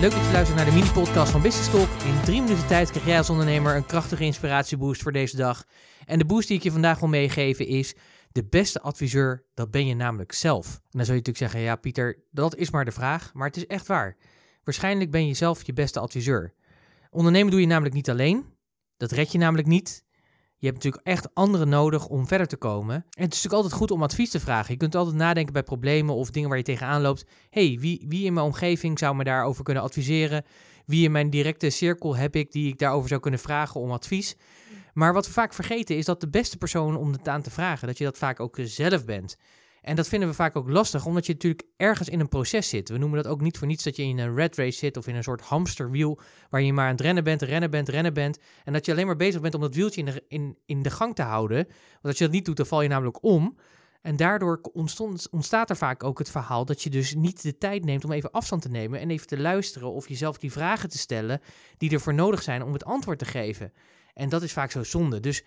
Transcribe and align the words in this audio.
Leuk 0.00 0.10
dat 0.10 0.24
je 0.24 0.32
luistert 0.32 0.56
naar 0.56 0.66
de 0.66 0.72
mini-podcast 0.72 1.30
van 1.30 1.42
Business 1.42 1.70
Talk. 1.70 1.88
In 1.88 2.20
drie 2.24 2.42
minuten 2.42 2.66
tijd 2.66 2.90
krijg 2.90 3.06
jij 3.06 3.18
als 3.18 3.30
ondernemer 3.30 3.76
een 3.76 3.86
krachtige 3.86 4.24
inspiratieboost 4.24 5.02
voor 5.02 5.12
deze 5.12 5.36
dag. 5.36 5.64
En 6.04 6.18
de 6.18 6.24
boost 6.24 6.48
die 6.48 6.56
ik 6.56 6.62
je 6.62 6.70
vandaag 6.70 6.98
wil 6.98 7.08
meegeven 7.08 7.66
is... 7.66 7.94
De 8.32 8.44
beste 8.44 8.80
adviseur, 8.80 9.44
dat 9.54 9.70
ben 9.70 9.86
je 9.86 9.94
namelijk 9.94 10.32
zelf. 10.32 10.66
En 10.66 10.80
dan 10.90 11.04
zul 11.04 11.14
je 11.14 11.20
natuurlijk 11.20 11.36
zeggen, 11.36 11.60
ja 11.60 11.76
Pieter, 11.76 12.24
dat 12.30 12.56
is 12.56 12.70
maar 12.70 12.84
de 12.84 12.92
vraag. 12.92 13.30
Maar 13.34 13.46
het 13.46 13.56
is 13.56 13.66
echt 13.66 13.86
waar. 13.86 14.16
Waarschijnlijk 14.64 15.10
ben 15.10 15.26
je 15.26 15.34
zelf 15.34 15.66
je 15.66 15.72
beste 15.72 16.00
adviseur. 16.00 16.54
Ondernemen 17.10 17.50
doe 17.50 17.60
je 17.60 17.66
namelijk 17.66 17.94
niet 17.94 18.10
alleen. 18.10 18.44
Dat 18.96 19.10
red 19.10 19.32
je 19.32 19.38
namelijk 19.38 19.68
niet. 19.68 20.03
Je 20.64 20.70
hebt 20.70 20.84
natuurlijk 20.84 21.06
echt 21.06 21.34
anderen 21.34 21.68
nodig 21.68 22.06
om 22.06 22.26
verder 22.26 22.46
te 22.46 22.56
komen. 22.56 22.94
En 22.94 23.02
het 23.24 23.32
is 23.32 23.42
natuurlijk 23.42 23.54
altijd 23.54 23.72
goed 23.72 23.90
om 23.90 24.02
advies 24.02 24.30
te 24.30 24.40
vragen. 24.40 24.72
Je 24.72 24.78
kunt 24.78 24.94
altijd 24.94 25.16
nadenken 25.16 25.52
bij 25.52 25.62
problemen 25.62 26.14
of 26.14 26.30
dingen 26.30 26.48
waar 26.48 26.58
je 26.58 26.64
tegenaan 26.64 27.02
loopt. 27.02 27.24
hey, 27.50 27.78
wie, 27.80 28.04
wie 28.08 28.24
in 28.24 28.32
mijn 28.32 28.46
omgeving 28.46 28.98
zou 28.98 29.16
me 29.16 29.24
daarover 29.24 29.64
kunnen 29.64 29.82
adviseren? 29.82 30.44
Wie 30.86 31.04
in 31.04 31.12
mijn 31.12 31.30
directe 31.30 31.70
cirkel 31.70 32.16
heb 32.16 32.36
ik 32.36 32.52
die 32.52 32.68
ik 32.68 32.78
daarover 32.78 33.08
zou 33.08 33.20
kunnen 33.20 33.40
vragen 33.40 33.80
om 33.80 33.90
advies? 33.90 34.36
Maar 34.94 35.12
wat 35.12 35.26
we 35.26 35.32
vaak 35.32 35.54
vergeten 35.54 35.96
is 35.96 36.04
dat 36.04 36.20
de 36.20 36.28
beste 36.28 36.56
persoon 36.56 36.96
om 36.96 37.12
het 37.12 37.28
aan 37.28 37.42
te 37.42 37.50
vragen, 37.50 37.86
dat 37.86 37.98
je 37.98 38.04
dat 38.04 38.18
vaak 38.18 38.40
ook 38.40 38.58
zelf 38.62 39.04
bent. 39.04 39.36
En 39.84 39.96
dat 39.96 40.08
vinden 40.08 40.28
we 40.28 40.34
vaak 40.34 40.56
ook 40.56 40.68
lastig, 40.68 41.06
omdat 41.06 41.26
je 41.26 41.32
natuurlijk 41.32 41.62
ergens 41.76 42.08
in 42.08 42.20
een 42.20 42.28
proces 42.28 42.68
zit. 42.68 42.88
We 42.88 42.98
noemen 42.98 43.22
dat 43.22 43.32
ook 43.32 43.40
niet 43.40 43.58
voor 43.58 43.66
niets 43.66 43.84
dat 43.84 43.96
je 43.96 44.02
in 44.02 44.18
een 44.18 44.34
red 44.34 44.56
race 44.56 44.78
zit 44.78 44.96
of 44.96 45.06
in 45.06 45.14
een 45.14 45.22
soort 45.22 45.40
hamsterwiel, 45.40 46.18
waar 46.50 46.62
je 46.62 46.72
maar 46.72 46.84
aan 46.84 46.90
het 46.90 47.00
rennen 47.00 47.24
bent, 47.24 47.42
rennen 47.42 47.70
bent, 47.70 47.88
rennen 47.88 48.14
bent. 48.14 48.38
En 48.64 48.72
dat 48.72 48.86
je 48.86 48.92
alleen 48.92 49.06
maar 49.06 49.16
bezig 49.16 49.40
bent 49.40 49.54
om 49.54 49.60
dat 49.60 49.74
wieltje 49.74 50.00
in 50.00 50.06
de, 50.06 50.24
in, 50.28 50.58
in 50.66 50.82
de 50.82 50.90
gang 50.90 51.14
te 51.14 51.22
houden. 51.22 51.64
Want 51.66 52.04
als 52.04 52.18
je 52.18 52.24
dat 52.24 52.32
niet 52.32 52.44
doet, 52.44 52.56
dan 52.56 52.66
val 52.66 52.82
je 52.82 52.88
namelijk 52.88 53.22
om. 53.22 53.56
En 54.02 54.16
daardoor 54.16 54.60
ontstaat 55.30 55.70
er 55.70 55.76
vaak 55.76 56.04
ook 56.04 56.18
het 56.18 56.30
verhaal 56.30 56.64
dat 56.64 56.82
je 56.82 56.90
dus 56.90 57.14
niet 57.14 57.42
de 57.42 57.58
tijd 57.58 57.84
neemt 57.84 58.04
om 58.04 58.12
even 58.12 58.30
afstand 58.30 58.62
te 58.62 58.68
nemen 58.68 59.00
en 59.00 59.10
even 59.10 59.26
te 59.26 59.38
luisteren 59.38 59.92
of 59.92 60.08
jezelf 60.08 60.38
die 60.38 60.52
vragen 60.52 60.88
te 60.88 60.98
stellen 60.98 61.40
die 61.76 61.90
ervoor 61.90 62.14
nodig 62.14 62.42
zijn 62.42 62.62
om 62.62 62.72
het 62.72 62.84
antwoord 62.84 63.18
te 63.18 63.24
geven. 63.24 63.72
En 64.14 64.28
dat 64.28 64.42
is 64.42 64.52
vaak 64.52 64.70
zo 64.70 64.82
zonde. 64.82 65.20
Dus 65.20 65.44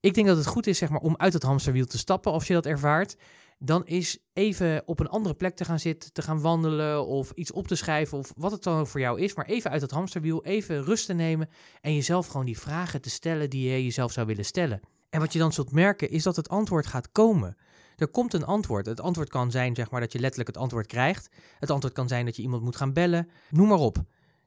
ik 0.00 0.14
denk 0.14 0.26
dat 0.26 0.36
het 0.36 0.46
goed 0.46 0.66
is 0.66 0.78
zeg 0.78 0.88
maar, 0.88 1.00
om 1.00 1.16
uit 1.16 1.32
het 1.32 1.42
hamsterwiel 1.42 1.86
te 1.86 1.98
stappen 1.98 2.32
als 2.32 2.46
je 2.46 2.52
dat 2.52 2.66
ervaart. 2.66 3.16
Dan 3.58 3.86
is 3.86 4.18
even 4.32 4.82
op 4.86 5.00
een 5.00 5.08
andere 5.08 5.34
plek 5.34 5.56
te 5.56 5.64
gaan 5.64 5.78
zitten, 5.78 6.12
te 6.12 6.22
gaan 6.22 6.40
wandelen 6.40 7.06
of 7.06 7.30
iets 7.30 7.52
op 7.52 7.66
te 7.66 7.74
schrijven 7.74 8.18
of 8.18 8.32
wat 8.36 8.52
het 8.52 8.62
dan 8.62 8.78
ook 8.78 8.86
voor 8.86 9.00
jou 9.00 9.20
is. 9.20 9.34
Maar 9.34 9.46
even 9.46 9.70
uit 9.70 9.82
het 9.82 9.90
hamsterwiel, 9.90 10.44
even 10.44 10.84
rust 10.84 11.06
te 11.06 11.12
nemen 11.12 11.48
en 11.80 11.94
jezelf 11.94 12.26
gewoon 12.26 12.46
die 12.46 12.58
vragen 12.58 13.00
te 13.00 13.10
stellen 13.10 13.50
die 13.50 13.70
je 13.70 13.84
jezelf 13.84 14.12
zou 14.12 14.26
willen 14.26 14.44
stellen. 14.44 14.80
En 15.10 15.20
wat 15.20 15.32
je 15.32 15.38
dan 15.38 15.52
zult 15.52 15.72
merken 15.72 16.10
is 16.10 16.22
dat 16.22 16.36
het 16.36 16.48
antwoord 16.48 16.86
gaat 16.86 17.12
komen. 17.12 17.56
Er 17.96 18.08
komt 18.08 18.34
een 18.34 18.44
antwoord. 18.44 18.86
Het 18.86 19.00
antwoord 19.00 19.28
kan 19.28 19.50
zijn 19.50 19.74
zeg 19.74 19.90
maar, 19.90 20.00
dat 20.00 20.12
je 20.12 20.18
letterlijk 20.18 20.48
het 20.48 20.58
antwoord 20.58 20.86
krijgt. 20.86 21.28
Het 21.58 21.70
antwoord 21.70 21.94
kan 21.94 22.08
zijn 22.08 22.24
dat 22.24 22.36
je 22.36 22.42
iemand 22.42 22.62
moet 22.62 22.76
gaan 22.76 22.92
bellen. 22.92 23.28
Noem 23.50 23.68
maar 23.68 23.78
op. 23.78 23.96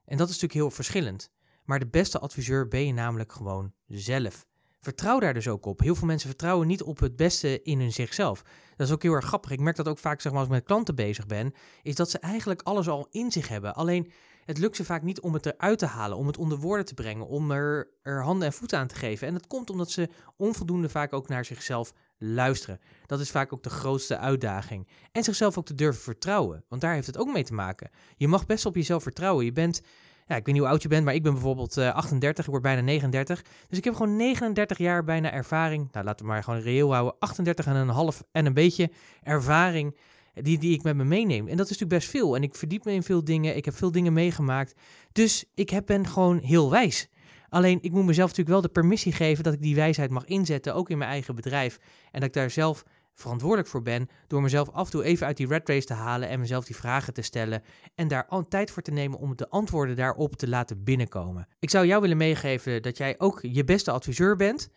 En 0.05 0.17
dat 0.17 0.29
is 0.29 0.33
natuurlijk 0.33 0.53
heel 0.53 0.71
verschillend. 0.71 1.29
Maar 1.65 1.79
de 1.79 1.87
beste 1.87 2.19
adviseur 2.19 2.67
ben 2.67 2.85
je 2.85 2.93
namelijk 2.93 3.31
gewoon 3.31 3.73
zelf. 3.87 4.45
Vertrouw 4.79 5.19
daar 5.19 5.33
dus 5.33 5.47
ook 5.47 5.65
op. 5.65 5.79
Heel 5.79 5.95
veel 5.95 6.07
mensen 6.07 6.29
vertrouwen 6.29 6.67
niet 6.67 6.81
op 6.83 6.99
het 6.99 7.15
beste 7.15 7.61
in 7.61 7.79
hun 7.79 7.93
zichzelf. 7.93 8.43
Dat 8.75 8.87
is 8.87 8.93
ook 8.93 9.01
heel 9.01 9.13
erg 9.13 9.25
grappig. 9.25 9.51
Ik 9.51 9.59
merk 9.59 9.75
dat 9.75 9.87
ook 9.87 9.99
vaak 9.99 10.21
zeg 10.21 10.31
maar, 10.31 10.41
als 10.41 10.49
ik 10.49 10.55
met 10.55 10.65
klanten 10.65 10.95
bezig 10.95 11.25
ben, 11.25 11.53
is 11.81 11.95
dat 11.95 12.09
ze 12.09 12.19
eigenlijk 12.19 12.61
alles 12.61 12.87
al 12.87 13.07
in 13.11 13.31
zich 13.31 13.47
hebben. 13.47 13.75
Alleen 13.75 14.11
het 14.45 14.57
lukt 14.57 14.75
ze 14.75 14.85
vaak 14.85 15.03
niet 15.03 15.19
om 15.19 15.33
het 15.33 15.45
eruit 15.45 15.79
te 15.79 15.85
halen, 15.85 16.17
om 16.17 16.27
het 16.27 16.37
onder 16.37 16.57
woorden 16.57 16.85
te 16.85 16.93
brengen, 16.93 17.27
om 17.27 17.51
er, 17.51 17.89
er 18.01 18.23
handen 18.23 18.47
en 18.47 18.53
voeten 18.53 18.79
aan 18.79 18.87
te 18.87 18.95
geven. 18.95 19.27
En 19.27 19.33
dat 19.33 19.47
komt 19.47 19.69
omdat 19.69 19.91
ze 19.91 20.09
onvoldoende 20.37 20.89
vaak 20.89 21.13
ook 21.13 21.27
naar 21.27 21.45
zichzelf 21.45 21.93
luisteren. 22.17 22.79
Dat 23.05 23.19
is 23.19 23.31
vaak 23.31 23.53
ook 23.53 23.63
de 23.63 23.69
grootste 23.69 24.17
uitdaging. 24.17 24.87
En 25.11 25.23
zichzelf 25.23 25.57
ook 25.57 25.65
te 25.65 25.75
durven 25.75 26.01
vertrouwen, 26.01 26.63
want 26.67 26.81
daar 26.81 26.93
heeft 26.93 27.07
het 27.07 27.17
ook 27.17 27.33
mee 27.33 27.43
te 27.43 27.53
maken. 27.53 27.89
Je 28.15 28.27
mag 28.27 28.45
best 28.45 28.65
op 28.65 28.75
jezelf 28.75 29.03
vertrouwen. 29.03 29.45
Je 29.45 29.51
bent 29.51 29.81
ja, 30.27 30.35
ik 30.35 30.45
weet 30.45 30.53
niet 30.53 30.57
hoe 30.57 30.67
oud 30.67 30.81
je 30.81 30.87
bent, 30.87 31.05
maar 31.05 31.13
ik 31.13 31.23
ben 31.23 31.33
bijvoorbeeld 31.33 31.77
38, 31.77 32.45
ik 32.45 32.51
word 32.51 32.63
bijna 32.63 32.81
39. 32.81 33.41
Dus 33.67 33.77
ik 33.77 33.83
heb 33.83 33.95
gewoon 33.95 34.15
39 34.15 34.77
jaar 34.77 35.03
bijna 35.03 35.31
ervaring. 35.31 35.89
Nou, 35.91 36.05
laten 36.05 36.25
we 36.25 36.31
maar 36.31 36.43
gewoon 36.43 36.59
reëel 36.59 36.93
houden. 36.93 37.15
38 37.19 37.65
en 37.65 37.75
een 37.75 37.89
half 37.89 38.23
en 38.31 38.45
een 38.45 38.53
beetje 38.53 38.91
ervaring 39.23 39.95
die, 40.41 40.57
die 40.57 40.73
ik 40.73 40.83
met 40.83 40.95
me 40.95 41.03
meeneem. 41.03 41.47
En 41.47 41.57
dat 41.57 41.65
is 41.65 41.71
natuurlijk 41.71 41.99
best 41.99 42.09
veel. 42.09 42.35
En 42.35 42.43
ik 42.43 42.55
verdiep 42.55 42.85
me 42.85 42.91
in 42.91 43.03
veel 43.03 43.23
dingen. 43.23 43.55
Ik 43.55 43.65
heb 43.65 43.75
veel 43.75 43.91
dingen 43.91 44.13
meegemaakt. 44.13 44.73
Dus 45.11 45.45
ik 45.55 45.69
heb, 45.69 45.85
ben 45.85 46.07
gewoon 46.07 46.39
heel 46.39 46.69
wijs. 46.69 47.07
Alleen 47.49 47.79
ik 47.81 47.91
moet 47.91 48.05
mezelf 48.05 48.29
natuurlijk 48.29 48.49
wel 48.49 48.61
de 48.61 48.79
permissie 48.79 49.11
geven 49.11 49.43
dat 49.43 49.53
ik 49.53 49.61
die 49.61 49.75
wijsheid 49.75 50.09
mag 50.09 50.25
inzetten, 50.25 50.75
ook 50.75 50.89
in 50.89 50.97
mijn 50.97 51.09
eigen 51.09 51.35
bedrijf. 51.35 51.77
En 52.11 52.19
dat 52.19 52.23
ik 52.23 52.33
daar 52.33 52.49
zelf 52.49 52.83
verantwoordelijk 53.19 53.67
voor 53.67 53.81
ben 53.81 54.09
door 54.27 54.41
mezelf 54.41 54.69
af 54.69 54.85
en 54.85 54.91
toe 54.91 55.03
even 55.03 55.27
uit 55.27 55.37
die 55.37 55.47
red 55.47 55.69
race 55.69 55.85
te 55.85 55.93
halen 55.93 56.29
en 56.29 56.39
mezelf 56.39 56.65
die 56.65 56.75
vragen 56.75 57.13
te 57.13 57.21
stellen 57.21 57.63
en 57.95 58.07
daar 58.07 58.25
al 58.25 58.47
tijd 58.47 58.71
voor 58.71 58.81
te 58.81 58.91
nemen 58.91 59.19
om 59.19 59.35
de 59.35 59.49
antwoorden 59.49 59.95
daarop 59.95 60.35
te 60.35 60.47
laten 60.47 60.83
binnenkomen. 60.83 61.47
Ik 61.59 61.69
zou 61.69 61.85
jou 61.85 62.01
willen 62.01 62.17
meegeven 62.17 62.81
dat 62.81 62.97
jij 62.97 63.15
ook 63.17 63.39
je 63.41 63.63
beste 63.63 63.91
adviseur 63.91 64.35
bent. 64.35 64.69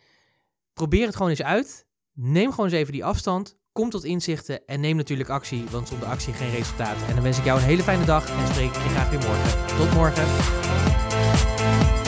Probeer 0.73 1.05
het 1.05 1.15
gewoon 1.15 1.31
eens 1.31 1.43
uit. 1.43 1.85
Neem 2.13 2.49
gewoon 2.49 2.65
eens 2.65 2.75
even 2.75 2.93
die 2.93 3.05
afstand. 3.05 3.59
Kom 3.71 3.89
tot 3.89 4.03
inzichten 4.03 4.65
en 4.65 4.79
neem 4.79 4.95
natuurlijk 4.95 5.29
actie, 5.29 5.63
want 5.69 5.87
zonder 5.87 6.07
actie 6.07 6.33
geen 6.33 6.51
resultaat. 6.51 6.97
En 7.07 7.13
dan 7.13 7.23
wens 7.23 7.37
ik 7.37 7.43
jou 7.43 7.59
een 7.59 7.65
hele 7.65 7.83
fijne 7.83 8.05
dag 8.05 8.29
en 8.29 8.47
spreek 8.47 8.69
ik 8.69 8.83
je 8.83 8.89
graag 8.89 9.09
weer 9.09 9.19
morgen. 9.19 9.77
Tot 9.77 9.93
morgen. 9.93 12.00